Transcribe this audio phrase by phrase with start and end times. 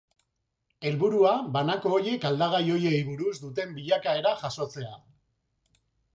[0.89, 4.99] Helburua, banako horiek aldagai horiei buruz duten bilakaera jasotzea.